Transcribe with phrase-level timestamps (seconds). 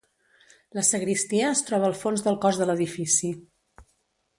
[0.77, 3.35] La sagristia es troba al fons del cos de l'edifici.